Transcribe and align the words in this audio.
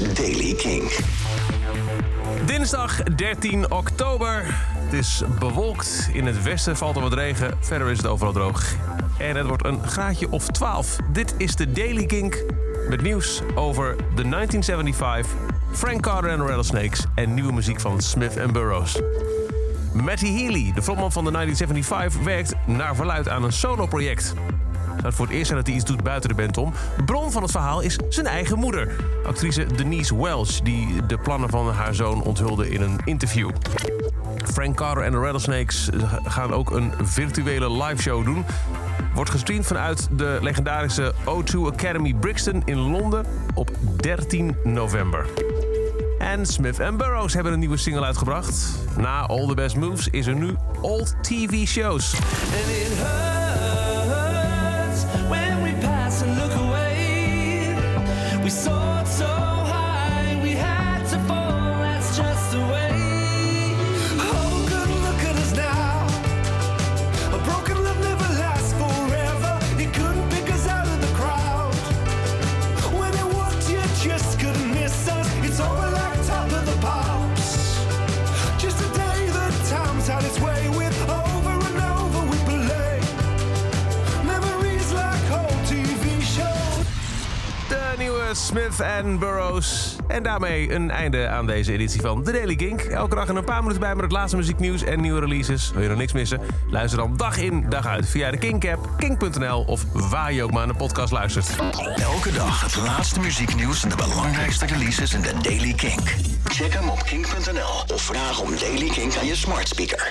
is 0.00 0.14
Daily 0.14 0.54
King. 0.54 0.90
Dinsdag 2.46 3.02
13 3.02 3.72
oktober. 3.72 4.44
Het 4.46 4.92
is 4.92 5.22
bewolkt. 5.38 6.10
In 6.12 6.26
het 6.26 6.42
westen 6.42 6.76
valt 6.76 6.96
er 6.96 7.02
wat 7.02 7.12
regen. 7.12 7.56
Verder 7.60 7.90
is 7.90 7.96
het 7.96 8.06
overal 8.06 8.32
droog. 8.32 8.64
En 9.18 9.36
het 9.36 9.46
wordt 9.46 9.64
een 9.64 9.88
graadje 9.88 10.30
of 10.30 10.46
12. 10.46 10.96
Dit 11.12 11.34
is 11.36 11.56
de 11.56 11.72
Daily 11.72 12.06
Kink. 12.06 12.44
Met 12.88 13.02
nieuws 13.02 13.42
over 13.54 13.96
de 13.96 14.28
1975, 14.28 15.32
Frank 15.72 16.02
Carter 16.02 16.30
en 16.30 16.46
Rattlesnakes 16.46 17.04
en 17.14 17.34
nieuwe 17.34 17.52
muziek 17.52 17.80
van 17.80 18.00
Smith 18.00 18.52
Burroughs. 18.52 19.00
Matty 19.92 20.32
Healy, 20.32 20.72
de 20.74 20.82
frontman 20.82 21.12
van 21.12 21.24
de 21.24 21.30
1975, 21.30 22.22
werkt 22.22 22.54
naar 22.66 22.96
verluid 22.96 23.28
aan 23.28 23.44
een 23.44 23.52
solo-project. 23.52 24.34
Het 25.02 25.14
voor 25.14 25.26
het 25.26 25.34
eerst 25.34 25.46
zijn 25.46 25.58
dat 25.58 25.66
hij 25.66 25.76
iets 25.76 25.84
doet 25.84 26.02
buiten 26.02 26.28
de 26.28 26.34
band 26.34 26.56
om. 26.56 26.72
Bron 27.04 27.32
van 27.32 27.42
het 27.42 27.50
verhaal 27.50 27.80
is 27.80 27.98
zijn 28.08 28.26
eigen 28.26 28.58
moeder. 28.58 28.96
Actrice 29.24 29.66
Denise 29.66 30.16
Welch, 30.16 30.60
die 30.60 31.06
de 31.06 31.18
plannen 31.18 31.48
van 31.48 31.70
haar 31.70 31.94
zoon 31.94 32.22
onthulde 32.22 32.70
in 32.70 32.80
een 32.80 33.00
interview. 33.04 33.50
Frank 34.44 34.76
Carter 34.76 35.02
en 35.02 35.12
de 35.12 35.18
Rattlesnakes 35.18 35.88
gaan 36.24 36.52
ook 36.52 36.70
een 36.70 36.92
virtuele 37.02 37.72
liveshow 37.72 38.24
doen. 38.24 38.44
Wordt 39.14 39.30
gestreamd 39.30 39.66
vanuit 39.66 40.08
de 40.10 40.38
legendarische 40.40 41.12
O2 41.20 41.56
Academy 41.56 42.14
Brixton 42.14 42.62
in 42.64 42.78
Londen 42.78 43.26
op 43.54 43.70
13 43.96 44.56
november. 44.64 45.26
En 46.18 46.46
Smith 46.46 46.76
Burroughs 46.76 47.34
hebben 47.34 47.52
een 47.52 47.58
nieuwe 47.58 47.76
single 47.76 48.04
uitgebracht. 48.04 48.78
Na 48.96 49.26
All 49.26 49.46
the 49.46 49.54
Best 49.54 49.76
Moves 49.76 50.08
is 50.08 50.26
er 50.26 50.34
nu 50.34 50.56
Old 50.80 51.14
TV 51.22 51.66
Shows. 51.66 52.14
So 58.52 58.81
Smith 88.34 88.80
en 88.80 89.18
Burroughs. 89.18 89.96
En 90.08 90.22
daarmee 90.22 90.72
een 90.72 90.90
einde 90.90 91.28
aan 91.28 91.46
deze 91.46 91.72
editie 91.72 92.00
van 92.00 92.22
The 92.22 92.32
Daily 92.32 92.56
Kink. 92.56 92.80
Elke 92.80 93.14
dag 93.14 93.28
in 93.28 93.36
een 93.36 93.44
paar 93.44 93.60
minuten 93.60 93.80
bij 93.80 93.94
met 93.94 94.04
het 94.04 94.12
laatste 94.12 94.36
muzieknieuws 94.36 94.82
en 94.84 95.00
nieuwe 95.00 95.20
releases. 95.20 95.70
Wil 95.70 95.82
je 95.82 95.88
nog 95.88 95.98
niks 95.98 96.12
missen? 96.12 96.40
Luister 96.70 96.98
dan 96.98 97.16
dag 97.16 97.36
in, 97.36 97.66
dag 97.68 97.86
uit 97.86 98.08
via 98.08 98.30
de 98.30 98.38
Kink-app, 98.38 98.88
kink.nl 98.96 99.64
of 99.66 99.84
waar 99.92 100.32
je 100.32 100.42
ook 100.42 100.50
maar 100.50 100.60
naar 100.60 100.68
een 100.68 100.76
podcast 100.76 101.12
luistert. 101.12 101.56
Elke 101.96 102.32
dag 102.32 102.62
het 102.62 102.76
laatste 102.76 103.20
muzieknieuws 103.20 103.82
en 103.82 103.88
de 103.88 103.96
belangrijkste 103.96 104.66
releases 104.66 105.14
in 105.14 105.20
de 105.20 105.32
Daily 105.42 105.72
Kink. 105.72 106.14
Check 106.44 106.72
hem 106.72 106.88
op 106.88 107.02
kink.nl 107.02 107.94
of 107.94 108.02
vraag 108.02 108.40
om 108.40 108.50
Daily 108.58 108.88
Kink 108.88 109.16
aan 109.16 109.26
je 109.26 109.36
smart 109.36 109.68
speaker. 109.68 110.10